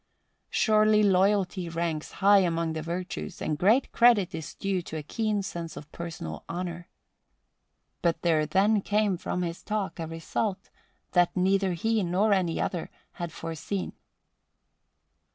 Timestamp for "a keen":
4.97-5.43